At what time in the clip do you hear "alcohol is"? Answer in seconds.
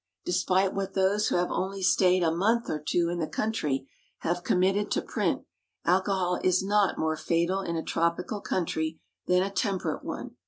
5.85-6.63